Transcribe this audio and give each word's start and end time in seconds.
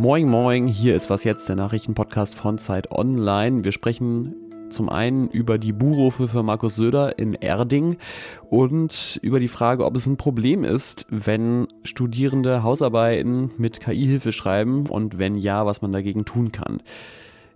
Moin 0.00 0.30
Moin, 0.30 0.66
hier 0.66 0.96
ist 0.96 1.10
was 1.10 1.24
jetzt, 1.24 1.50
der 1.50 1.56
Nachrichtenpodcast 1.56 2.34
von 2.34 2.56
Zeit 2.56 2.90
Online. 2.90 3.64
Wir 3.64 3.72
sprechen 3.72 4.34
zum 4.70 4.88
einen 4.88 5.28
über 5.28 5.58
die 5.58 5.74
Buhrufe 5.74 6.26
für 6.26 6.42
Markus 6.42 6.76
Söder 6.76 7.18
in 7.18 7.34
Erding 7.34 7.98
und 8.48 9.20
über 9.20 9.40
die 9.40 9.48
Frage, 9.48 9.84
ob 9.84 9.94
es 9.96 10.06
ein 10.06 10.16
Problem 10.16 10.64
ist, 10.64 11.06
wenn 11.10 11.68
Studierende 11.82 12.62
Hausarbeiten 12.62 13.50
mit 13.58 13.80
KI-Hilfe 13.80 14.32
schreiben 14.32 14.86
und 14.86 15.18
wenn 15.18 15.34
ja, 15.34 15.66
was 15.66 15.82
man 15.82 15.92
dagegen 15.92 16.24
tun 16.24 16.50
kann. 16.50 16.82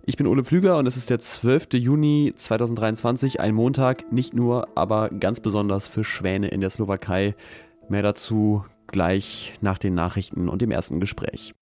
Ich 0.03 0.15
bin 0.15 0.27
Ole 0.27 0.43
Pflüger 0.43 0.77
und 0.77 0.85
es 0.85 0.97
ist 0.97 1.09
der 1.09 1.19
12. 1.19 1.69
Juni 1.73 2.31
2023, 2.35 3.39
ein 3.39 3.55
Montag, 3.55 4.11
nicht 4.11 4.35
nur, 4.35 4.67
aber 4.75 5.09
ganz 5.09 5.39
besonders 5.39 5.87
für 5.87 6.03
Schwäne 6.03 6.49
in 6.49 6.61
der 6.61 6.69
Slowakei. 6.69 7.33
Mehr 7.89 8.03
dazu 8.03 8.63
gleich 8.85 9.53
nach 9.61 9.79
den 9.79 9.95
Nachrichten 9.95 10.47
und 10.47 10.61
dem 10.61 10.69
ersten 10.69 10.99
Gespräch. 10.99 11.55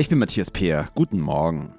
Ich 0.00 0.08
bin 0.08 0.18
Matthias 0.18 0.50
Peer. 0.50 0.88
Guten 0.94 1.20
Morgen. 1.20 1.74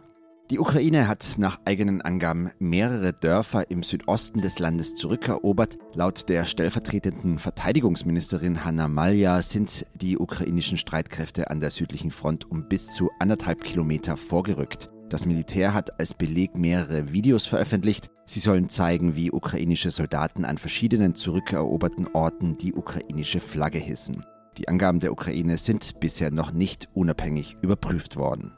Die 0.52 0.60
Ukraine 0.60 1.08
hat 1.08 1.38
nach 1.40 1.60
eigenen 1.66 2.04
Angaben 2.04 2.52
mehrere 2.60 3.14
Dörfer 3.14 3.72
im 3.72 3.82
Südosten 3.82 4.42
des 4.42 4.60
Landes 4.60 4.94
zurückerobert. 4.94 5.80
Laut 5.96 6.30
der 6.30 6.46
stellvertretenden 6.46 7.40
Verteidigungsministerin 7.40 8.64
Hanna 8.64 8.88
Malja 8.88 9.42
sind 9.42 9.88
die 10.00 10.20
ukrainischen 10.20 10.78
Streitkräfte 10.78 11.50
an 11.50 11.62
der 11.62 11.72
südlichen 11.72 12.12
Front 12.12 12.52
um 12.52 12.68
bis 12.68 12.94
zu 12.94 13.10
anderthalb 13.18 13.64
Kilometer 13.64 14.18
vorgerückt. 14.18 14.92
Das 15.10 15.26
Militär 15.26 15.74
hat 15.74 16.00
als 16.00 16.14
Beleg 16.14 16.56
mehrere 16.56 17.12
Videos 17.12 17.48
veröffentlicht. 17.48 18.12
Sie 18.28 18.40
sollen 18.40 18.70
zeigen, 18.70 19.16
wie 19.16 19.32
ukrainische 19.32 19.90
Soldaten 19.90 20.46
an 20.46 20.60
verschiedenen 20.60 21.16
zurückeroberten 21.16 22.08
Orten 22.14 22.56
die 22.60 22.76
ukrainische 22.76 23.40
Flagge 23.40 23.80
hissen. 23.80 24.22
Die 24.58 24.68
Angaben 24.68 25.00
der 25.00 25.12
Ukraine 25.12 25.58
sind 25.58 26.00
bisher 26.00 26.32
noch 26.32 26.52
nicht 26.52 26.90
unabhängig 26.94 27.58
überprüft 27.62 28.18
worden. 28.18 28.54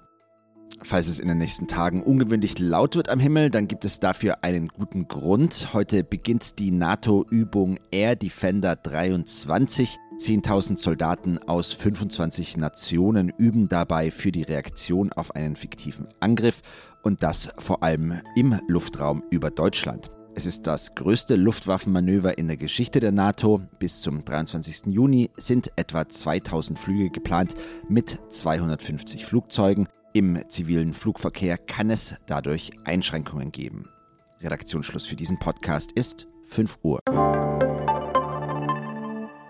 Falls 0.82 1.08
es 1.08 1.20
in 1.20 1.28
den 1.28 1.38
nächsten 1.38 1.68
Tagen 1.68 2.04
ungewöhnlich 2.04 2.60
laut 2.60 2.96
wird 2.96 3.10
am 3.10 3.20
Himmel, 3.20 3.50
dann 3.50 3.68
gibt 3.68 3.86
es 3.86 4.00
dafür 4.00 4.44
einen 4.44 4.68
guten 4.68 5.08
Grund. 5.08 5.70
Heute 5.74 6.04
beginnt 6.04 6.60
die 6.60 6.72
NATO-Übung 6.72 7.78
Air 7.92 8.16
Defender 8.16 8.76
23. 8.76 9.98
10.000 10.18 10.78
Soldaten 10.78 11.40
aus 11.40 11.74
25 11.74 12.58
Nationen 12.58 13.30
üben 13.30 13.68
dabei 13.68 14.12
für 14.12 14.32
die 14.32 14.44
Reaktion 14.44 15.12
auf 15.12 15.36
einen 15.36 15.56
fiktiven 15.56 16.08
Angriff 16.20 16.62
und 17.02 17.24
das 17.24 17.52
vor 17.58 17.82
allem 17.82 18.22
im 18.36 18.60
Luftraum 18.68 19.24
über 19.32 19.50
Deutschland. 19.50 20.12
Es 20.36 20.48
ist 20.48 20.66
das 20.66 20.96
größte 20.96 21.36
Luftwaffenmanöver 21.36 22.40
in 22.40 22.48
der 22.48 22.58
Geschichte 22.58 23.00
der 23.00 23.12
NATO. 23.12 23.62
Bis 23.78 24.02
zum 24.02 24.26
23. 24.26 24.92
Juni 24.92 25.30
sind 25.38 25.72
etwa 25.76 26.10
2000 26.10 26.80
Flüge 26.80 27.12
geplant 27.12 27.54
mit 27.88 28.20
250 28.30 29.26
Flugzeugen. 29.26 29.88
Im 30.14 30.40
zivilen 30.48 30.94
Flugverkehr 30.94 31.58
kann 31.58 31.92
es 31.92 32.16
dadurch 32.26 32.72
Einschränkungen 32.84 33.52
geben. 33.52 33.88
Redaktionsschluss 34.42 35.06
für 35.06 35.16
diesen 35.16 35.38
Podcast 35.38 35.92
ist 35.92 36.28
5 36.46 36.80
Uhr. 36.82 37.00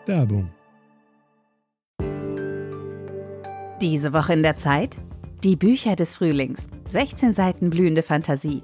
Werbung. 0.05 0.51
Diese 3.81 4.11
Woche 4.11 4.33
in 4.33 4.43
der 4.43 4.57
Zeit? 4.57 4.97
Die 5.43 5.55
Bücher 5.55 5.95
des 5.95 6.15
Frühlings. 6.15 6.67
16 6.89 7.33
Seiten 7.33 7.69
blühende 7.69 8.03
Fantasie. 8.03 8.63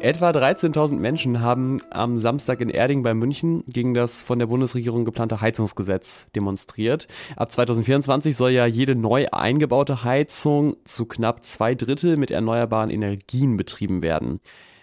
Etwa 0.00 0.30
13.000 0.30 0.94
Menschen 1.00 1.40
haben 1.40 1.82
am 1.90 2.18
Samstag 2.18 2.60
in 2.60 2.68
Erding 2.68 3.02
bei 3.02 3.14
München 3.14 3.64
gegen 3.66 3.94
das 3.94 4.22
von 4.22 4.38
der 4.38 4.46
Bundesregierung 4.46 5.04
geplante 5.04 5.40
Heizungsgesetz 5.40 6.28
demonstriert. 6.36 7.08
Ab 7.34 7.50
2024 7.50 8.36
soll 8.36 8.52
ja 8.52 8.64
jede 8.64 8.94
neu 8.94 9.26
eingebaute 9.32 10.04
Heizung 10.04 10.76
zu 10.84 11.06
knapp 11.06 11.44
zwei 11.44 11.74
Drittel 11.74 12.16
mit 12.16 12.30
erneuerbaren 12.30 12.90
Energien 12.90 13.56
betrieben 13.56 14.00
werden. 14.00 14.38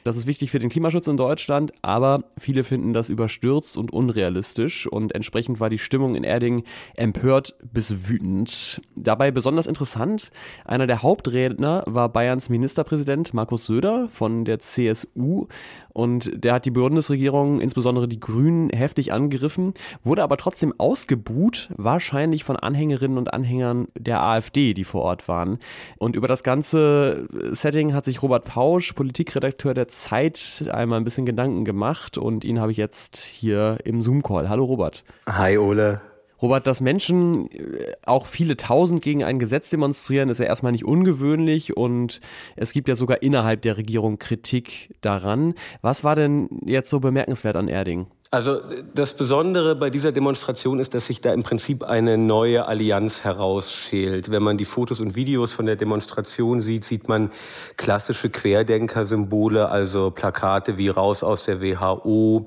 Das 0.05 0.17
ist 0.17 0.27
wichtig 0.27 0.51
für 0.51 0.59
den 0.59 0.69
Klimaschutz 0.69 1.07
in 1.07 1.17
Deutschland, 1.17 1.73
aber 1.81 2.25
viele 2.37 2.63
finden 2.63 2.93
das 2.93 3.09
überstürzt 3.09 3.75
und 3.75 3.91
unrealistisch 3.91 4.85
und 4.85 5.15
entsprechend 5.15 5.59
war 5.59 5.71
die 5.71 5.79
Stimmung 5.79 6.13
in 6.13 6.23
Erding 6.23 6.63
empört 6.95 7.55
bis 7.73 8.07
wütend. 8.07 8.83
Dabei 8.95 9.31
besonders 9.31 9.65
interessant, 9.65 10.29
einer 10.63 10.85
der 10.85 11.01
Hauptredner 11.01 11.83
war 11.87 12.09
Bayerns 12.09 12.49
Ministerpräsident 12.49 13.33
Markus 13.33 13.65
Söder 13.65 14.07
von 14.11 14.45
der 14.45 14.59
CSU 14.59 15.47
und 15.95 16.43
der 16.43 16.55
hat 16.55 16.65
die 16.65 16.71
Bundesregierung, 16.71 17.61
insbesondere 17.61 18.09
die 18.09 18.19
Grünen, 18.19 18.69
heftig 18.69 19.13
angegriffen, 19.13 19.73
wurde 20.03 20.23
aber 20.23 20.35
trotzdem 20.35 20.73
ausgebuht, 20.77 21.69
wahrscheinlich 21.77 22.43
von 22.43 22.57
Anhängerinnen 22.57 23.17
und 23.17 23.33
Anhängern 23.33 23.87
der 23.97 24.21
AfD, 24.21 24.73
die 24.73 24.83
vor 24.83 25.03
Ort 25.03 25.29
waren. 25.29 25.57
Und 25.97 26.17
über 26.17 26.27
das 26.27 26.43
ganze 26.43 27.27
Setting 27.51 27.93
hat 27.93 28.03
sich 28.03 28.21
Robert 28.21 28.43
Pausch, 28.43 28.91
Politikredakteur 28.91 29.73
der 29.73 29.87
Zeit, 29.87 30.65
einmal 30.69 30.99
ein 30.99 31.05
bisschen 31.05 31.25
Gedanken 31.25 31.63
gemacht 31.63 32.17
und 32.17 32.43
ihn 32.43 32.59
habe 32.59 32.73
ich 32.73 32.77
jetzt 32.77 33.17
hier 33.17 33.77
im 33.85 34.01
Zoom-Call. 34.01 34.49
Hallo 34.49 34.65
Robert. 34.65 35.05
Hi 35.27 35.57
Ole. 35.57 36.01
Robert, 36.45 36.67
dass 36.67 36.79
Menschen 36.79 37.49
äh, 37.49 37.93
auch 38.05 38.27
viele 38.27 38.55
tausend 38.55 39.01
gegen 39.01 39.23
ein 39.23 39.39
Gesetz 39.39 39.71
demonstrieren, 39.71 40.29
ist 40.29 40.37
ja 40.37 40.45
erstmal 40.45 40.73
nicht 40.73 40.85
ungewöhnlich 40.85 41.75
und 41.75 42.21
es 42.55 42.71
gibt 42.71 42.87
ja 42.87 42.95
sogar 42.95 43.23
innerhalb 43.23 43.63
der 43.63 43.77
Regierung 43.77 44.19
Kritik 44.19 44.93
daran. 45.01 45.55
Was 45.81 46.03
war 46.03 46.15
denn 46.15 46.47
jetzt 46.63 46.91
so 46.91 46.99
bemerkenswert 46.99 47.55
an 47.55 47.67
Erding? 47.67 48.05
Also 48.29 48.59
das 48.93 49.15
Besondere 49.17 49.75
bei 49.75 49.89
dieser 49.89 50.11
Demonstration 50.11 50.77
ist, 50.77 50.93
dass 50.93 51.07
sich 51.07 51.19
da 51.19 51.33
im 51.33 51.41
Prinzip 51.41 51.83
eine 51.83 52.15
neue 52.15 52.67
Allianz 52.67 53.23
herausschält. 53.23 54.29
Wenn 54.29 54.43
man 54.43 54.59
die 54.59 54.65
Fotos 54.65 54.99
und 54.99 55.15
Videos 55.15 55.51
von 55.51 55.65
der 55.65 55.77
Demonstration 55.77 56.61
sieht, 56.61 56.85
sieht 56.85 57.07
man 57.07 57.31
klassische 57.77 58.29
Querdenker-Symbole, 58.29 59.69
also 59.69 60.11
Plakate 60.11 60.77
wie 60.77 60.89
raus 60.89 61.23
aus 61.23 61.45
der 61.45 61.59
WHO, 61.59 62.45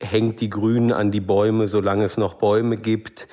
hängt 0.00 0.40
die 0.40 0.50
Grünen 0.50 0.92
an 0.92 1.10
die 1.10 1.20
Bäume, 1.20 1.68
solange 1.68 2.04
es 2.04 2.16
noch 2.16 2.34
Bäume 2.34 2.76
gibt. 2.76 3.28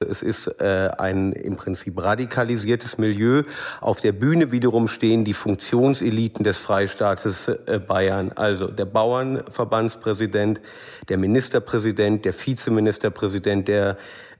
Es 0.00 0.22
ist 0.22 0.48
äh, 0.60 0.90
ein 0.98 1.32
im 1.32 1.56
Prinzip 1.56 2.02
radikalisiertes 2.02 2.98
Milieu. 2.98 3.44
Auf 3.80 4.00
der 4.00 4.12
Bühne 4.12 4.50
wiederum 4.50 4.88
stehen 4.88 5.24
die 5.24 5.34
Funktionseliten 5.34 6.44
des 6.44 6.58
Freistaates 6.58 7.48
äh, 7.48 7.80
Bayern, 7.86 8.32
also 8.32 8.66
der 8.66 8.86
Bauernverbandspräsident, 8.86 10.60
der 11.08 11.18
Ministerpräsident, 11.18 12.24
der 12.24 12.34
Vizeministerpräsident, 12.34 13.68
der 13.68 13.96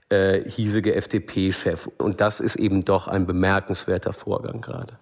äh, 0.09 0.47
hiesige 0.49 0.95
FDP-Chef. 0.95 1.87
Und 1.97 2.21
das 2.21 2.39
ist 2.39 2.57
eben 2.57 2.83
doch 2.83 3.07
ein 3.07 3.25
bemerkenswerter 3.25 4.13
Vorgang 4.13 4.61
gerade. 4.61 4.97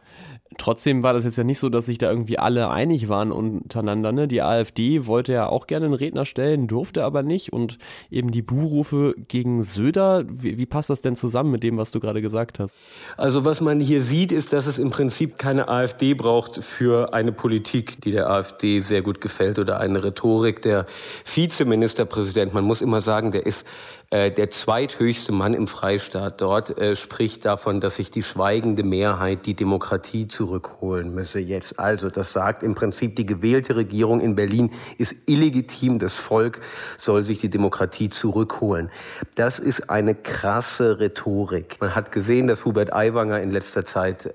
Trotzdem 0.57 1.01
war 1.01 1.13
das 1.13 1.23
jetzt 1.23 1.37
ja 1.37 1.45
nicht 1.45 1.59
so, 1.59 1.69
dass 1.69 1.85
sich 1.85 1.97
da 1.97 2.09
irgendwie 2.09 2.37
alle 2.37 2.69
einig 2.69 3.07
waren 3.07 3.31
untereinander. 3.31 4.11
Ne? 4.11 4.27
Die 4.27 4.41
AfD 4.41 5.05
wollte 5.05 5.31
ja 5.31 5.47
auch 5.47 5.65
gerne 5.65 5.85
einen 5.85 5.95
Redner 5.95 6.25
stellen, 6.25 6.67
durfte 6.67 7.05
aber 7.05 7.23
nicht. 7.23 7.53
Und 7.53 7.77
eben 8.09 8.31
die 8.31 8.41
Buhrufe 8.41 9.15
gegen 9.29 9.63
Söder, 9.63 10.25
wie, 10.27 10.57
wie 10.57 10.65
passt 10.65 10.89
das 10.89 11.01
denn 11.01 11.15
zusammen 11.15 11.51
mit 11.51 11.63
dem, 11.63 11.77
was 11.77 11.91
du 11.91 12.01
gerade 12.01 12.21
gesagt 12.21 12.59
hast? 12.59 12.75
Also 13.15 13.45
was 13.45 13.61
man 13.61 13.79
hier 13.79 14.01
sieht, 14.01 14.33
ist, 14.33 14.51
dass 14.51 14.67
es 14.67 14.77
im 14.77 14.89
Prinzip 14.89 15.37
keine 15.37 15.69
AfD 15.69 16.13
braucht 16.13 16.61
für 16.61 17.13
eine 17.13 17.31
Politik, 17.31 18.01
die 18.01 18.11
der 18.11 18.29
AfD 18.29 18.81
sehr 18.81 19.01
gut 19.01 19.21
gefällt 19.21 19.57
oder 19.57 19.79
eine 19.79 20.03
Rhetorik. 20.03 20.61
Der 20.63 20.85
Vizeministerpräsident, 21.33 22.53
man 22.53 22.65
muss 22.65 22.81
immer 22.81 22.99
sagen, 22.99 23.31
der 23.31 23.45
ist 23.45 23.65
der 24.11 24.51
zweithöchste 24.51 25.31
Mann 25.31 25.53
im 25.53 25.67
Freistaat 25.67 26.41
dort 26.41 26.77
äh, 26.77 26.97
spricht 26.97 27.45
davon, 27.45 27.79
dass 27.79 27.95
sich 27.95 28.11
die 28.11 28.23
schweigende 28.23 28.83
Mehrheit 28.83 29.45
die 29.45 29.53
Demokratie 29.53 30.27
zurückholen 30.27 31.15
müsse 31.15 31.39
jetzt. 31.39 31.79
Also 31.79 32.09
das 32.09 32.33
sagt 32.33 32.61
im 32.61 32.75
Prinzip, 32.75 33.15
die 33.15 33.25
gewählte 33.25 33.77
Regierung 33.77 34.19
in 34.19 34.35
Berlin 34.35 34.71
ist 34.97 35.15
illegitim, 35.27 35.97
das 35.97 36.15
Volk 36.15 36.59
soll 36.97 37.23
sich 37.23 37.37
die 37.37 37.49
Demokratie 37.49 38.09
zurückholen. 38.09 38.91
Das 39.35 39.59
ist 39.59 39.89
eine 39.89 40.13
krasse 40.13 40.99
Rhetorik. 40.99 41.77
Man 41.79 41.95
hat 41.95 42.11
gesehen, 42.11 42.47
dass 42.47 42.65
Hubert 42.65 42.91
Aiwanger 42.91 43.41
in 43.41 43.49
letzter 43.49 43.85
Zeit 43.85 44.33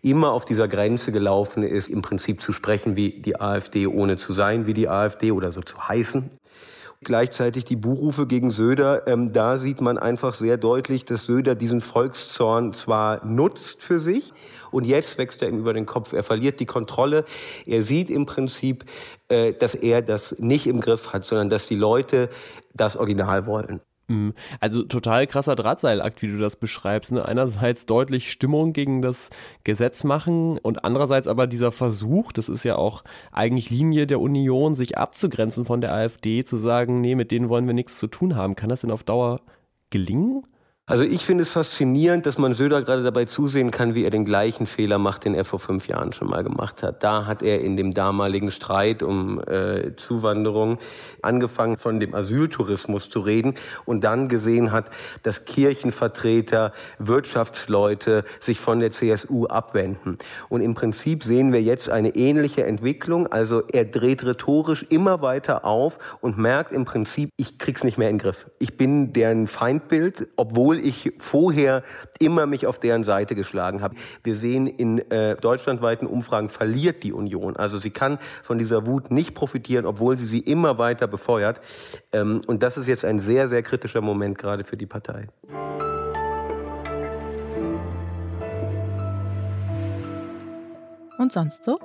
immer 0.00 0.32
auf 0.32 0.46
dieser 0.46 0.66
Grenze 0.66 1.12
gelaufen 1.12 1.62
ist, 1.62 1.88
im 1.88 2.00
Prinzip 2.00 2.40
zu 2.40 2.54
sprechen 2.54 2.96
wie 2.96 3.20
die 3.20 3.38
AfD, 3.38 3.86
ohne 3.86 4.16
zu 4.16 4.32
sein 4.32 4.66
wie 4.66 4.72
die 4.72 4.88
AfD 4.88 5.30
oder 5.30 5.52
so 5.52 5.60
zu 5.60 5.88
heißen. 5.88 6.30
Gleichzeitig 7.02 7.64
die 7.64 7.76
Buhrufe 7.76 8.26
gegen 8.26 8.50
Söder, 8.50 9.06
ähm, 9.06 9.32
da 9.32 9.56
sieht 9.56 9.80
man 9.80 9.96
einfach 9.96 10.34
sehr 10.34 10.58
deutlich, 10.58 11.06
dass 11.06 11.24
Söder 11.24 11.54
diesen 11.54 11.80
Volkszorn 11.80 12.74
zwar 12.74 13.24
nutzt 13.24 13.82
für 13.82 14.00
sich 14.00 14.34
und 14.70 14.84
jetzt 14.84 15.16
wächst 15.16 15.40
er 15.40 15.48
ihm 15.48 15.58
über 15.58 15.72
den 15.72 15.86
Kopf. 15.86 16.12
Er 16.12 16.22
verliert 16.22 16.60
die 16.60 16.66
Kontrolle. 16.66 17.24
Er 17.64 17.82
sieht 17.82 18.10
im 18.10 18.26
Prinzip, 18.26 18.84
äh, 19.28 19.54
dass 19.54 19.74
er 19.74 20.02
das 20.02 20.38
nicht 20.40 20.66
im 20.66 20.82
Griff 20.82 21.14
hat, 21.14 21.24
sondern 21.24 21.48
dass 21.48 21.64
die 21.64 21.76
Leute 21.76 22.28
das 22.74 22.98
Original 22.98 23.46
wollen. 23.46 23.80
Mhm. 24.10 24.34
Also 24.58 24.82
total 24.82 25.28
krasser 25.28 25.54
Drahtseilakt, 25.54 26.20
wie 26.20 26.26
du 26.26 26.38
das 26.38 26.56
beschreibst. 26.56 27.12
Ne? 27.12 27.24
Einerseits 27.24 27.86
deutlich 27.86 28.32
Stimmung 28.32 28.72
gegen 28.72 29.02
das 29.02 29.30
Gesetz 29.62 30.02
machen 30.02 30.58
und 30.58 30.84
andererseits 30.84 31.28
aber 31.28 31.46
dieser 31.46 31.70
Versuch, 31.70 32.32
das 32.32 32.48
ist 32.48 32.64
ja 32.64 32.74
auch 32.74 33.04
eigentlich 33.30 33.70
Linie 33.70 34.08
der 34.08 34.20
Union, 34.20 34.74
sich 34.74 34.98
abzugrenzen 34.98 35.64
von 35.64 35.80
der 35.80 35.94
AfD, 35.94 36.42
zu 36.44 36.56
sagen, 36.56 37.00
nee, 37.00 37.14
mit 37.14 37.30
denen 37.30 37.48
wollen 37.48 37.66
wir 37.66 37.74
nichts 37.74 38.00
zu 38.00 38.08
tun 38.08 38.34
haben. 38.34 38.56
Kann 38.56 38.68
das 38.68 38.80
denn 38.80 38.90
auf 38.90 39.04
Dauer 39.04 39.42
gelingen? 39.90 40.44
Also 40.90 41.04
ich 41.04 41.24
finde 41.24 41.42
es 41.42 41.52
faszinierend, 41.52 42.26
dass 42.26 42.36
man 42.36 42.52
Söder 42.52 42.82
gerade 42.82 43.04
dabei 43.04 43.24
zusehen 43.24 43.70
kann, 43.70 43.94
wie 43.94 44.02
er 44.02 44.10
den 44.10 44.24
gleichen 44.24 44.66
Fehler 44.66 44.98
macht, 44.98 45.24
den 45.24 45.36
er 45.36 45.44
vor 45.44 45.60
fünf 45.60 45.86
Jahren 45.86 46.12
schon 46.12 46.26
mal 46.26 46.42
gemacht 46.42 46.82
hat. 46.82 47.04
Da 47.04 47.26
hat 47.26 47.44
er 47.44 47.60
in 47.60 47.76
dem 47.76 47.92
damaligen 47.92 48.50
Streit 48.50 49.04
um 49.04 49.40
äh, 49.46 49.94
Zuwanderung 49.94 50.78
angefangen, 51.22 51.78
von 51.78 52.00
dem 52.00 52.12
Asyltourismus 52.12 53.08
zu 53.08 53.20
reden 53.20 53.54
und 53.84 54.02
dann 54.02 54.28
gesehen 54.28 54.72
hat, 54.72 54.86
dass 55.22 55.44
Kirchenvertreter, 55.44 56.72
Wirtschaftsleute 56.98 58.24
sich 58.40 58.58
von 58.58 58.80
der 58.80 58.90
CSU 58.90 59.46
abwenden. 59.46 60.18
Und 60.48 60.60
im 60.60 60.74
Prinzip 60.74 61.22
sehen 61.22 61.52
wir 61.52 61.62
jetzt 61.62 61.88
eine 61.88 62.16
ähnliche 62.16 62.66
Entwicklung. 62.66 63.28
Also 63.28 63.62
er 63.68 63.84
dreht 63.84 64.24
rhetorisch 64.24 64.84
immer 64.88 65.22
weiter 65.22 65.64
auf 65.64 66.00
und 66.20 66.36
merkt 66.36 66.72
im 66.72 66.84
Prinzip, 66.84 67.30
ich 67.36 67.58
krieg's 67.58 67.84
nicht 67.84 67.96
mehr 67.96 68.10
in 68.10 68.16
den 68.16 68.22
Griff. 68.22 68.50
Ich 68.58 68.76
bin 68.76 69.12
deren 69.12 69.46
Feindbild, 69.46 70.26
obwohl 70.34 70.79
ich 70.80 71.12
vorher 71.18 71.82
immer 72.18 72.46
mich 72.46 72.66
auf 72.66 72.78
deren 72.78 73.04
Seite 73.04 73.34
geschlagen 73.34 73.82
habe. 73.82 73.96
Wir 74.22 74.36
sehen 74.36 74.66
in 74.66 74.98
äh, 75.10 75.36
deutschlandweiten 75.36 76.06
Umfragen 76.06 76.48
verliert 76.48 77.02
die 77.02 77.12
Union. 77.12 77.56
Also 77.56 77.78
sie 77.78 77.90
kann 77.90 78.18
von 78.42 78.58
dieser 78.58 78.86
Wut 78.86 79.10
nicht 79.10 79.34
profitieren, 79.34 79.86
obwohl 79.86 80.16
sie 80.16 80.26
sie 80.26 80.40
immer 80.40 80.78
weiter 80.78 81.06
befeuert. 81.06 81.60
Ähm, 82.12 82.40
und 82.46 82.62
das 82.62 82.76
ist 82.76 82.86
jetzt 82.86 83.04
ein 83.04 83.18
sehr, 83.18 83.48
sehr 83.48 83.62
kritischer 83.62 84.00
Moment 84.00 84.38
gerade 84.38 84.64
für 84.64 84.76
die 84.76 84.86
Partei. 84.86 85.26
Und 91.18 91.32
sonst 91.32 91.64
so? 91.64 91.78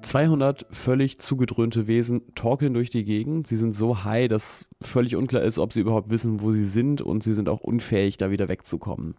200 0.00 0.66
völlig 0.70 1.18
zugedröhnte 1.18 1.86
Wesen 1.86 2.34
torkeln 2.34 2.74
durch 2.74 2.90
die 2.90 3.04
Gegend. 3.04 3.46
Sie 3.46 3.56
sind 3.56 3.74
so 3.74 4.04
high, 4.04 4.28
dass 4.28 4.66
völlig 4.80 5.16
unklar 5.16 5.42
ist, 5.42 5.58
ob 5.58 5.72
sie 5.72 5.80
überhaupt 5.80 6.10
wissen, 6.10 6.40
wo 6.40 6.52
sie 6.52 6.64
sind 6.64 7.02
und 7.02 7.22
sie 7.22 7.34
sind 7.34 7.48
auch 7.48 7.60
unfähig, 7.60 8.16
da 8.16 8.30
wieder 8.30 8.48
wegzukommen. 8.48 9.14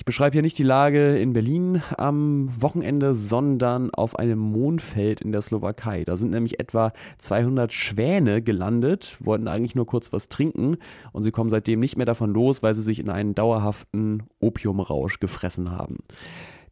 Ich 0.00 0.06
beschreibe 0.06 0.32
hier 0.32 0.40
nicht 0.40 0.56
die 0.56 0.62
Lage 0.62 1.18
in 1.18 1.34
Berlin 1.34 1.82
am 1.98 2.48
Wochenende, 2.58 3.14
sondern 3.14 3.90
auf 3.90 4.18
einem 4.18 4.38
Mondfeld 4.38 5.20
in 5.20 5.30
der 5.30 5.42
Slowakei. 5.42 6.04
Da 6.04 6.16
sind 6.16 6.30
nämlich 6.30 6.58
etwa 6.58 6.94
200 7.18 7.70
Schwäne 7.70 8.40
gelandet, 8.40 9.18
wollten 9.20 9.46
eigentlich 9.46 9.74
nur 9.74 9.84
kurz 9.84 10.10
was 10.10 10.30
trinken 10.30 10.78
und 11.12 11.22
sie 11.22 11.32
kommen 11.32 11.50
seitdem 11.50 11.80
nicht 11.80 11.98
mehr 11.98 12.06
davon 12.06 12.32
los, 12.32 12.62
weil 12.62 12.74
sie 12.74 12.80
sich 12.80 12.98
in 12.98 13.10
einen 13.10 13.34
dauerhaften 13.34 14.22
Opiumrausch 14.40 15.20
gefressen 15.20 15.70
haben. 15.70 15.98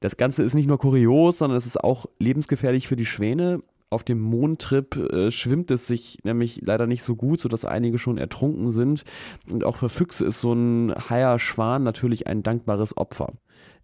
Das 0.00 0.16
Ganze 0.16 0.44
ist 0.44 0.54
nicht 0.54 0.68
nur 0.68 0.78
kurios, 0.78 1.38
sondern 1.38 1.58
es 1.58 1.66
ist 1.66 1.82
auch 1.82 2.06
lebensgefährlich 2.18 2.86
für 2.86 2.96
die 2.96 3.06
Schwäne. 3.06 3.60
Auf 3.90 4.04
dem 4.04 4.20
Mondtrip 4.20 4.96
äh, 4.96 5.30
schwimmt 5.30 5.70
es 5.70 5.86
sich 5.86 6.18
nämlich 6.22 6.60
leider 6.62 6.86
nicht 6.86 7.02
so 7.02 7.16
gut, 7.16 7.40
sodass 7.40 7.64
einige 7.64 7.98
schon 7.98 8.18
ertrunken 8.18 8.70
sind. 8.70 9.04
Und 9.50 9.64
auch 9.64 9.76
für 9.76 9.88
Füchse 9.88 10.26
ist 10.26 10.40
so 10.40 10.52
ein 10.52 10.94
heier 11.08 11.38
Schwan 11.38 11.82
natürlich 11.82 12.26
ein 12.26 12.42
dankbares 12.42 12.96
Opfer. 12.96 13.32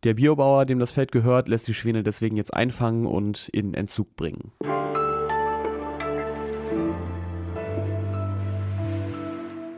Der 0.04 0.14
Biobauer, 0.14 0.66
dem 0.66 0.78
das 0.78 0.92
Feld 0.92 1.10
gehört, 1.10 1.48
lässt 1.48 1.66
die 1.66 1.74
Schwäne 1.74 2.02
deswegen 2.02 2.36
jetzt 2.36 2.52
einfangen 2.54 3.06
und 3.06 3.48
in 3.48 3.74
Entzug 3.74 4.14
bringen. 4.14 4.52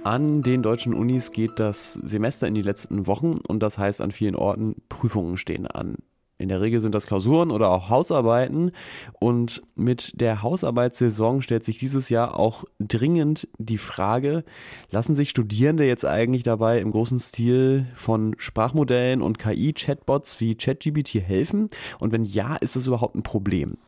An 0.03 0.43
den 0.43 0.63
deutschen 0.63 0.93
Unis 0.93 1.33
geht 1.33 1.59
das 1.59 1.95
Semester 1.95 2.47
in 2.47 2.55
die 2.55 2.63
letzten 2.63 3.07
Wochen 3.07 3.39
und 3.47 3.61
das 3.61 3.79
heißt 3.79 4.01
an 4.01 4.11
vielen 4.11 4.37
Orten 4.37 4.77
Prüfungen 4.89 5.39
stehen 5.39 5.67
an. 5.67 5.97
In 6.39 6.51
der 6.51 6.61
Regel 6.61 6.83
sind 6.83 6.95
das 6.95 7.07
Klausuren 7.07 7.51
oder 7.51 7.71
auch 7.71 7.89
Hausarbeiten. 7.89 8.73
Und 9.19 9.63
mit 9.75 10.21
der 10.21 10.43
Hausarbeitssaison 10.43 11.41
stellt 11.41 11.65
sich 11.65 11.79
dieses 11.79 12.11
Jahr 12.11 12.39
auch 12.39 12.65
dringend 12.79 13.49
die 13.59 13.79
Frage, 13.79 14.45
lassen 14.91 15.15
sich 15.15 15.31
Studierende 15.31 15.87
jetzt 15.87 16.05
eigentlich 16.05 16.43
dabei 16.43 16.81
im 16.81 16.91
großen 16.91 17.21
Stil 17.21 17.87
von 17.95 18.35
Sprachmodellen 18.37 19.23
und 19.23 19.39
KI-Chatbots 19.39 20.39
wie 20.41 20.57
ChatGBT 20.57 21.15
helfen? 21.15 21.69
Und 21.99 22.13
wenn 22.13 22.25
ja, 22.25 22.57
ist 22.57 22.77
das 22.77 22.87
überhaupt 22.87 23.15
ein 23.15 23.23
Problem? 23.23 23.79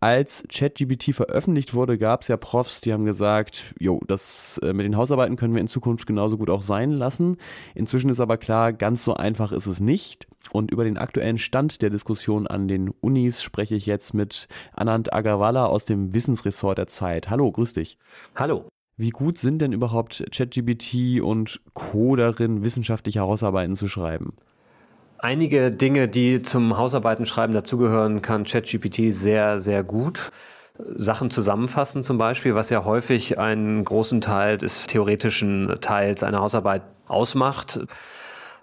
Als 0.00 0.44
ChatGBT 0.48 1.12
veröffentlicht 1.12 1.74
wurde, 1.74 1.98
gab 1.98 2.22
es 2.22 2.28
ja 2.28 2.36
Profs, 2.36 2.80
die 2.80 2.92
haben 2.92 3.04
gesagt, 3.04 3.74
jo, 3.78 4.00
das 4.06 4.58
äh, 4.62 4.72
mit 4.72 4.86
den 4.86 4.96
Hausarbeiten 4.96 5.36
können 5.36 5.54
wir 5.54 5.60
in 5.60 5.68
Zukunft 5.68 6.06
genauso 6.06 6.38
gut 6.38 6.50
auch 6.50 6.62
sein 6.62 6.92
lassen. 6.92 7.36
Inzwischen 7.74 8.10
ist 8.10 8.20
aber 8.20 8.36
klar, 8.36 8.72
ganz 8.72 9.02
so 9.04 9.14
einfach 9.14 9.50
ist 9.50 9.66
es 9.66 9.80
nicht. 9.80 10.28
Und 10.52 10.70
über 10.70 10.84
den 10.84 10.98
aktuellen 10.98 11.38
Stand 11.38 11.82
der 11.82 11.90
Diskussion 11.90 12.46
an 12.46 12.68
den 12.68 12.90
Unis 13.00 13.42
spreche 13.42 13.74
ich 13.74 13.86
jetzt 13.86 14.14
mit 14.14 14.48
Anand 14.72 15.12
Agarwala 15.12 15.66
aus 15.66 15.84
dem 15.84 16.14
Wissensressort 16.14 16.78
der 16.78 16.86
Zeit. 16.86 17.28
Hallo, 17.28 17.50
grüß 17.50 17.74
dich. 17.74 17.98
Hallo. 18.34 18.66
Wie 18.96 19.10
gut 19.10 19.38
sind 19.38 19.60
denn 19.62 19.72
überhaupt 19.72 20.24
ChatGBT 20.32 21.20
und 21.22 21.60
Co. 21.72 22.16
darin, 22.16 22.64
wissenschaftliche 22.64 23.20
Hausarbeiten 23.20 23.76
zu 23.76 23.88
schreiben? 23.88 24.34
Einige 25.20 25.72
Dinge, 25.72 26.06
die 26.06 26.42
zum 26.42 26.78
Hausarbeitenschreiben 26.78 27.52
dazugehören, 27.52 28.22
kann 28.22 28.44
ChatGPT 28.44 29.12
sehr, 29.12 29.58
sehr 29.58 29.82
gut. 29.82 30.30
Sachen 30.94 31.30
zusammenfassen 31.30 32.04
zum 32.04 32.18
Beispiel, 32.18 32.54
was 32.54 32.70
ja 32.70 32.84
häufig 32.84 33.36
einen 33.36 33.84
großen 33.84 34.20
Teil 34.20 34.58
des 34.58 34.86
theoretischen 34.86 35.76
Teils 35.80 36.22
einer 36.22 36.40
Hausarbeit 36.40 36.82
ausmacht. 37.08 37.80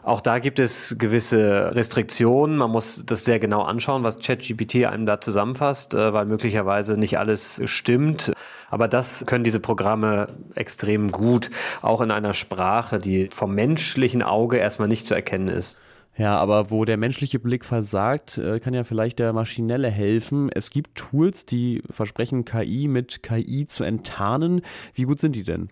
Auch 0.01 0.21
da 0.21 0.39
gibt 0.39 0.59
es 0.59 0.95
gewisse 0.97 1.75
Restriktionen. 1.75 2.55
Man 2.55 2.71
muss 2.71 3.03
das 3.05 3.25
sehr 3.25 3.39
genau 3.39 3.63
anschauen, 3.63 4.05
was 4.05 4.19
ChatGPT 4.19 4.85
einem 4.85 5.05
da 5.05 5.19
zusammenfasst, 5.19 5.93
äh, 5.93 6.13
weil 6.13 6.25
möglicherweise 6.25 6.93
nicht 6.93 7.19
alles 7.19 7.59
stimmt. 7.65 8.31
Aber 8.69 8.87
das 8.87 9.25
können 9.25 9.43
diese 9.43 9.59
Programme 9.59 10.27
extrem 10.53 11.11
gut, 11.11 11.49
auch 11.81 11.99
in 11.99 12.11
einer 12.11 12.33
Sprache, 12.33 12.97
die 12.97 13.29
vom 13.33 13.53
menschlichen 13.55 14.21
Auge 14.21 14.55
erstmal 14.55 14.87
nicht 14.87 15.05
zu 15.05 15.15
erkennen 15.15 15.49
ist. 15.49 15.79
Ja, 16.17 16.37
aber 16.37 16.71
wo 16.71 16.85
der 16.85 16.95
menschliche 16.95 17.39
Blick 17.39 17.65
versagt, 17.65 18.37
äh, 18.37 18.59
kann 18.61 18.73
ja 18.73 18.85
vielleicht 18.85 19.19
der 19.19 19.33
maschinelle 19.33 19.89
helfen. 19.89 20.49
Es 20.49 20.69
gibt 20.69 20.95
Tools, 20.95 21.45
die 21.45 21.83
versprechen, 21.89 22.45
KI 22.45 22.87
mit 22.87 23.21
KI 23.21 23.67
zu 23.67 23.83
enttarnen. 23.83 24.61
Wie 24.93 25.03
gut 25.03 25.19
sind 25.19 25.35
die 25.35 25.43
denn? 25.43 25.69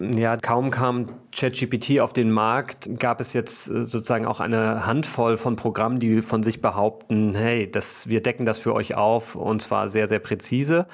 Ja, 0.00 0.36
kaum 0.36 0.70
kam 0.70 1.06
ChatGPT 1.30 2.00
auf 2.00 2.12
den 2.12 2.32
Markt, 2.32 2.98
gab 2.98 3.20
es 3.20 3.32
jetzt 3.32 3.68
äh, 3.68 3.84
sozusagen 3.84 4.26
auch 4.26 4.40
eine 4.40 4.86
Handvoll 4.86 5.36
von 5.36 5.54
Programmen, 5.54 6.00
die 6.00 6.20
von 6.20 6.42
sich 6.42 6.60
behaupten, 6.60 7.34
hey, 7.36 7.70
das, 7.70 8.08
wir 8.08 8.20
decken 8.20 8.44
das 8.44 8.58
für 8.58 8.74
euch 8.74 8.96
auf 8.96 9.36
und 9.36 9.62
zwar 9.62 9.86
sehr, 9.86 10.08
sehr 10.08 10.18
präzise. 10.18 10.86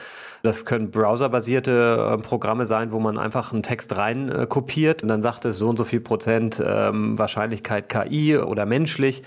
Das 0.43 0.67
können 0.67 0.91
browserbasierte 0.91 2.19
äh, 2.19 2.23
Programme 2.23 2.67
sein, 2.67 2.93
wo 2.93 2.99
man 3.01 3.17
einfach 3.17 3.53
einen 3.53 3.63
Text 3.63 3.97
rein 3.97 4.31
äh, 4.31 4.47
kopiert 4.47 5.03
und 5.03 5.09
dann 5.09 5.23
sagt 5.23 5.47
es 5.47 5.57
so 5.57 5.69
und 5.69 5.79
so 5.79 5.85
viel 5.85 6.01
Prozent 6.01 6.63
ähm, 6.65 7.19
Wahrscheinlichkeit 7.19 7.89
KI 7.89 8.37
oder 8.37 8.67
menschlich 8.67 9.23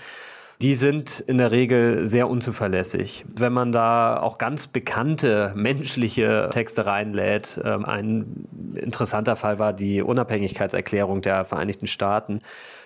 die 0.62 0.74
sind 0.74 1.20
in 1.20 1.38
der 1.38 1.50
Regel 1.50 2.06
sehr 2.06 2.28
unzuverlässig. 2.28 3.24
Wenn 3.34 3.52
man 3.52 3.72
da 3.72 4.20
auch 4.20 4.38
ganz 4.38 4.66
bekannte 4.66 5.52
menschliche 5.54 6.48
Texte 6.52 6.86
reinlädt, 6.86 7.60
ähm, 7.64 7.84
ein 7.84 8.46
interessanter 8.74 9.36
Fall 9.36 9.58
war 9.58 9.72
die 9.72 10.02
Unabhängigkeitserklärung 10.02 11.22
der 11.22 11.44
Vereinigten 11.44 11.86
Staaten, 11.86 12.40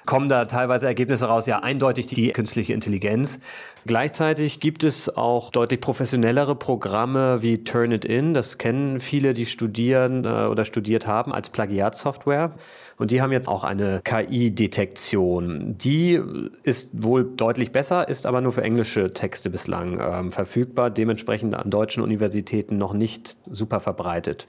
kommen 0.09 0.31
da 0.31 0.47
teilweise 0.47 0.87
Ergebnisse 0.87 1.27
raus, 1.27 1.45
ja 1.45 1.59
eindeutig 1.59 2.07
die 2.07 2.31
künstliche 2.31 2.73
Intelligenz. 2.73 3.41
Gleichzeitig 3.85 4.59
gibt 4.59 4.83
es 4.83 5.15
auch 5.15 5.51
deutlich 5.51 5.83
professionellere 5.83 6.57
Programme 6.57 7.43
wie 7.43 7.63
Turnitin, 7.63 8.33
das 8.33 8.57
kennen 8.57 9.01
viele, 9.01 9.35
die 9.35 9.45
studieren 9.45 10.25
äh, 10.25 10.47
oder 10.47 10.65
studiert 10.65 11.07
haben 11.07 11.31
als 11.31 11.51
Plagiatsoftware. 11.51 12.53
Und 12.97 13.11
die 13.11 13.21
haben 13.21 13.33
jetzt 13.33 13.49
auch 13.49 13.65
eine 13.65 14.01
KI-Detektion. 14.03 15.77
Die 15.77 16.19
ist 16.63 16.89
wohl 16.93 17.25
deutlich 17.37 17.71
besser, 17.71 18.09
ist 18.09 18.25
aber 18.25 18.41
nur 18.41 18.53
für 18.53 18.63
englische 18.63 19.13
Texte 19.13 19.51
bislang 19.51 20.01
ähm, 20.01 20.33
verfügbar, 20.33 20.89
dementsprechend 20.89 21.55
an 21.55 21.69
deutschen 21.69 22.03
Universitäten 22.03 22.79
noch 22.79 22.95
nicht 22.95 23.37
super 23.51 23.79
verbreitet. 23.79 24.49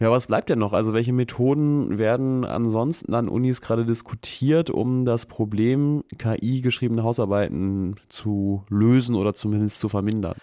Ja, 0.00 0.10
was 0.10 0.28
bleibt 0.28 0.48
denn 0.48 0.58
noch? 0.58 0.72
Also 0.72 0.94
welche 0.94 1.12
Methoden 1.12 1.98
werden 1.98 2.46
ansonsten 2.46 3.12
an 3.12 3.28
Unis 3.28 3.60
gerade 3.60 3.84
diskutiert, 3.84 4.70
um 4.70 5.04
das 5.04 5.26
Problem 5.26 6.04
KI 6.16 6.62
geschriebene 6.62 7.02
Hausarbeiten 7.02 7.96
zu 8.08 8.64
lösen 8.70 9.14
oder 9.14 9.34
zumindest 9.34 9.78
zu 9.78 9.90
vermindern? 9.90 10.36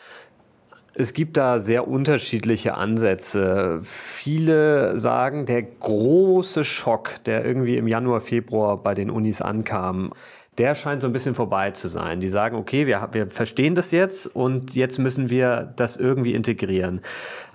Es 0.93 1.13
gibt 1.13 1.37
da 1.37 1.57
sehr 1.57 1.87
unterschiedliche 1.87 2.75
Ansätze. 2.75 3.79
Viele 3.81 4.99
sagen, 4.99 5.47
der 5.47 5.63
große 5.63 6.63
Schock, 6.63 7.23
der 7.25 7.43
irgendwie 7.43 7.77
im 7.77 7.87
Januar, 7.87 8.21
Februar 8.21 8.77
bei 8.77 8.93
den 8.93 9.09
Unis 9.09 9.41
ankam, 9.41 10.11
der 10.57 10.73
scheint 10.73 11.01
so 11.01 11.07
ein 11.07 11.13
bisschen 11.13 11.35
vorbei 11.35 11.71
zu 11.71 11.87
sein. 11.87 12.19
Die 12.19 12.29
sagen, 12.29 12.57
okay, 12.57 12.87
wir, 12.87 13.09
wir 13.11 13.27
verstehen 13.27 13.75
das 13.75 13.91
jetzt 13.91 14.25
und 14.25 14.75
jetzt 14.75 14.97
müssen 14.97 15.29
wir 15.29 15.71
das 15.75 15.97
irgendwie 15.97 16.33
integrieren. 16.33 17.01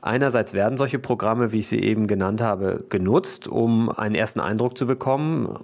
Einerseits 0.01 0.55
werden 0.55 0.79
solche 0.79 0.99
Programme, 0.99 1.53
wie 1.53 1.61
ich 1.61 1.69
sie 1.69 1.81
eben 1.81 2.07
genannt 2.07 2.41
habe, 2.41 2.85
genutzt, 2.89 3.49
um 3.49 3.91
einen 3.91 4.15
ersten 4.15 4.41
Eindruck 4.41 4.79
zu 4.79 4.87
bekommen. 4.87 5.59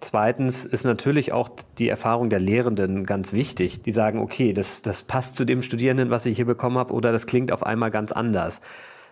Zweitens 0.00 0.64
ist 0.64 0.84
natürlich 0.84 1.32
auch 1.32 1.48
die 1.78 1.88
Erfahrung 1.88 2.30
der 2.30 2.40
Lehrenden 2.40 3.06
ganz 3.06 3.32
wichtig. 3.32 3.82
Die 3.82 3.92
sagen, 3.92 4.18
okay, 4.18 4.52
das, 4.52 4.82
das 4.82 5.04
passt 5.04 5.36
zu 5.36 5.44
dem 5.44 5.62
Studierenden, 5.62 6.10
was 6.10 6.26
ich 6.26 6.36
hier 6.36 6.46
bekommen 6.46 6.78
habe, 6.78 6.92
oder 6.92 7.12
das 7.12 7.26
klingt 7.26 7.52
auf 7.52 7.64
einmal 7.64 7.92
ganz 7.92 8.10
anders. 8.10 8.60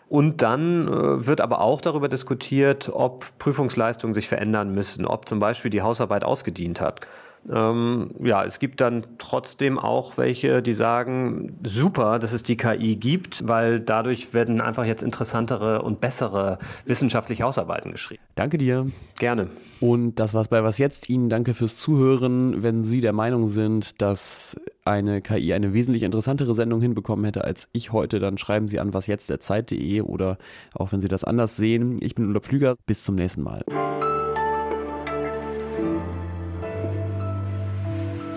Und 0.09 0.43
dann 0.43 0.89
äh, 0.89 1.27
wird 1.27 1.41
aber 1.41 1.61
auch 1.61 1.81
darüber 1.81 2.09
diskutiert, 2.09 2.91
ob 2.93 3.27
Prüfungsleistungen 3.39 4.13
sich 4.13 4.27
verändern 4.27 4.73
müssen, 4.75 5.07
ob 5.07 5.29
zum 5.29 5.39
Beispiel 5.39 5.71
die 5.71 5.83
Hausarbeit 5.83 6.25
ausgedient 6.25 6.81
hat. 6.81 7.07
Ähm, 7.49 8.11
ja, 8.23 8.45
es 8.45 8.59
gibt 8.59 8.81
dann 8.81 9.03
trotzdem 9.19 9.79
auch 9.79 10.19
welche, 10.19 10.63
die 10.63 10.73
sagen, 10.73 11.59
super, 11.65 12.19
dass 12.19 12.33
es 12.33 12.43
die 12.43 12.57
KI 12.57 12.97
gibt, 12.97 13.47
weil 13.49 13.81
dadurch 13.81 14.35
werden 14.35 14.61
einfach 14.61 14.85
jetzt 14.85 15.03
interessantere 15.03 15.83
und 15.83 16.01
bessere 16.01 16.59
wissenschaftliche 16.85 17.45
Hausarbeiten 17.45 17.93
geschrieben. 17.93 18.23
Danke 18.35 18.59
dir. 18.59 18.87
Gerne. 19.19 19.49
Und 19.81 20.21
das 20.21 20.35
war's 20.35 20.49
bei 20.49 20.63
Was 20.63 20.79
Jetzt. 20.79 21.09
Ihnen 21.09 21.29
danke 21.29 21.55
fürs 21.55 21.77
Zuhören. 21.77 22.63
Wenn 22.63 22.85
Sie 22.85 23.01
der 23.01 23.13
Meinung 23.13 23.47
sind, 23.49 24.01
dass 24.03 24.57
eine 24.85 25.21
KI 25.21 25.55
eine 25.55 25.73
wesentlich 25.73 26.03
interessantere 26.03 26.55
Sendung 26.55 26.81
hinbekommen 26.81 27.25
hätte 27.25 27.45
als 27.45 27.69
ich 27.73 27.93
heute, 27.93 28.19
dann 28.19 28.39
schreiben 28.39 28.69
Sie 28.69 28.81
an 28.81 28.93
wasjetzt.zeit.de 28.93 30.03
oder 30.03 30.39
auch 30.75 30.93
wenn 30.93 31.01
Sie 31.01 31.09
das 31.09 31.25
anders 31.25 31.57
sehen. 31.57 31.99
Ich 32.01 32.15
bin 32.15 32.27
Ulla 32.27 32.41
Pflüger. 32.41 32.77
Bis 32.87 33.05
zum 33.05 33.15
nächsten 33.15 33.43
Mal. 33.43 33.65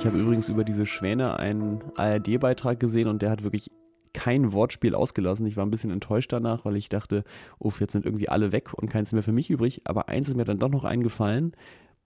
Ich 0.04 0.08
habe 0.08 0.20
übrigens 0.20 0.50
über 0.50 0.66
diese 0.66 0.86
Schwäne 0.86 1.40
einen 1.40 1.82
ARD-Beitrag 1.96 2.78
gesehen 2.78 3.08
und 3.08 3.22
der 3.22 3.30
hat 3.30 3.44
wirklich 3.44 3.72
kein 4.12 4.52
Wortspiel 4.52 4.96
ausgelassen. 4.96 5.46
Ich 5.46 5.56
war 5.56 5.66
ein 5.66 5.72
bisschen 5.72 5.92
enttäuscht 5.92 6.34
danach, 6.34 6.66
weil 6.66 6.76
ich 6.76 6.90
dachte, 6.90 7.24
uff, 7.58 7.80
jetzt 7.80 7.94
sind 7.94 8.06
irgendwie 8.06 8.28
alle 8.28 8.52
weg 8.52 8.74
und 8.74 8.90
keins 8.90 9.14
mehr 9.14 9.24
für 9.24 9.32
mich 9.32 9.50
übrig. 9.50 9.84
Aber 9.86 10.10
eins 10.10 10.28
ist 10.28 10.36
mir 10.36 10.44
dann 10.44 10.58
doch 10.58 10.68
noch 10.68 10.84
eingefallen. 10.84 11.56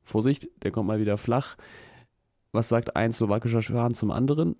Vorsicht, 0.03 0.47
der 0.61 0.69
kommt 0.69 0.85
mal 0.85 0.99
wieder 0.99 1.17
flach. 1.17 1.57
Was 2.51 2.69
sagt 2.69 2.95
ein 2.95 3.11
slowakischer 3.11 3.63
Schwan 3.63 3.95
zum 3.95 4.11
anderen? 4.11 4.57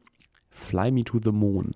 Fly 0.50 0.90
me 0.90 1.04
to 1.04 1.20
the 1.24 1.32
moon. 1.32 1.76